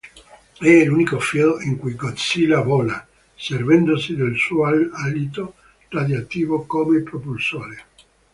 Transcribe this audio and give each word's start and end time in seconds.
È 0.57 0.83
l'unico 0.83 1.19
film 1.19 1.61
in 1.61 1.77
cui 1.77 1.93
Godzilla 1.93 2.61
vola, 2.61 3.05
servendosi 3.35 4.15
del 4.15 4.35
suo 4.35 4.63
alito 4.65 5.53
radioattivo 5.89 6.63
come 6.65 7.01
propulsore. 7.01 7.83